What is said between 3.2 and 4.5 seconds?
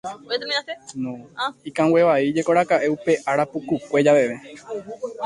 ára pukukue javeve.